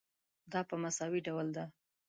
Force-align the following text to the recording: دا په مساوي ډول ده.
دا 0.51 0.59
په 0.69 0.75
مساوي 0.83 1.21
ډول 1.27 1.47
ده. 1.55 1.65